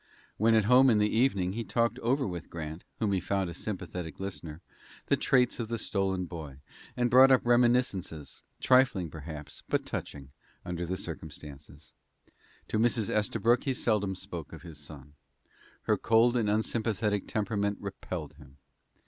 [0.37, 3.53] When at home in the evening he talked over with Grant, whom he found a
[3.53, 4.59] sympathetic listener,
[5.05, 6.57] the traits of the stolen boy,
[6.97, 10.31] and brought up reminiscences, trifling, perhaps, but touching,
[10.65, 11.93] under the circumstances.
[12.69, 13.11] To Mrs.
[13.11, 15.13] Estabrook he seldom spoke of his son.
[15.83, 18.57] Her cold and unsympathetic temperament repelled him.